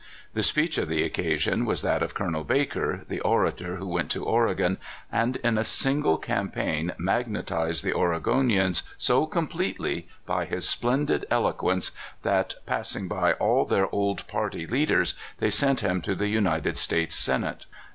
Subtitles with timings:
[0.33, 4.25] The speech of the occasion was that of Colonel Baker, the orator who went to
[4.25, 4.79] Oregon,
[5.11, 11.91] and in a single cam paign magnetized the Oregonians so completely by his splendid eloquence
[12.23, 17.13] that, passing by all their old party leaders, they sent him to the United States
[17.15, 17.67] Senate.